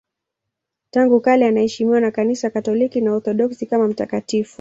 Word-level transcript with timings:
Tangu 0.91 1.21
kale 1.21 1.45
anaheshimiwa 1.47 2.01
na 2.01 2.11
Kanisa 2.11 2.49
Katoliki 2.49 3.01
na 3.01 3.11
Waorthodoksi 3.11 3.65
kama 3.65 3.87
mtakatifu. 3.87 4.49